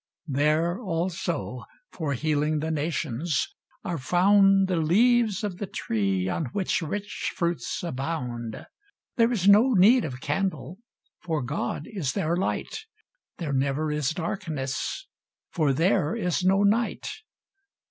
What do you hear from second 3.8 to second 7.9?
are found The leaves of the tree on which rich fruits